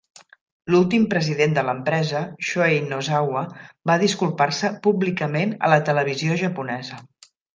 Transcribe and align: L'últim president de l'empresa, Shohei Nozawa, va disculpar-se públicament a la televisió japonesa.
L'últim 0.75 1.03
president 1.09 1.51
de 1.57 1.63
l'empresa, 1.67 2.21
Shohei 2.47 2.79
Nozawa, 2.93 3.43
va 3.91 3.99
disculpar-se 4.05 4.73
públicament 4.89 5.55
a 5.69 5.73
la 5.75 5.81
televisió 5.91 6.39
japonesa. 6.45 6.99